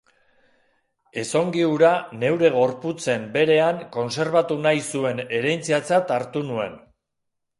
[1.23, 1.91] Ezongi hura
[2.23, 6.75] neure gorputzen berean kontserbatu nahi zuen herentziatzat hartu nuen.